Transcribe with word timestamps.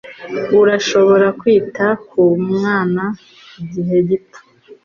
Urashobora 0.59 1.27
kwita 1.39 1.85
ku 2.07 2.21
mwana 2.49 3.03
igihe 3.61 3.97
gito? 4.07 4.39